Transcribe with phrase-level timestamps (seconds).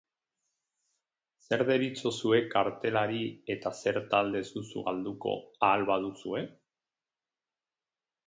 [1.47, 3.21] Zer deritzozue kartelari
[3.55, 5.37] eta zer talde ez duzu galduko,
[5.69, 6.41] ahal baduzue?